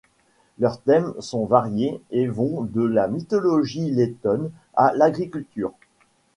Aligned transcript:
Leurs 0.57 0.81
thèmes 0.81 1.13
sont 1.19 1.45
variés 1.45 2.01
et 2.09 2.25
vont 2.25 2.63
de 2.63 2.81
la 2.81 3.07
mythologie 3.07 3.91
lettonne 3.91 4.49
à 4.75 4.93
l'agriculture. 4.95 5.73